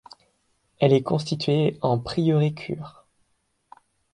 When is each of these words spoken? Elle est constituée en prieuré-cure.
Elle 0.79 0.93
est 0.93 1.03
constituée 1.03 1.77
en 1.83 1.99
prieuré-cure. 1.99 3.05